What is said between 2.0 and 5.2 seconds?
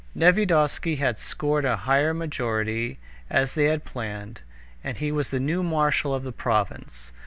majority, as they had planned, and he